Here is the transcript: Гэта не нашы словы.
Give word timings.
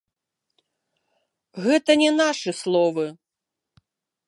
Гэта 1.67 1.91
не 2.03 2.09
нашы 2.23 2.51
словы. 2.63 3.05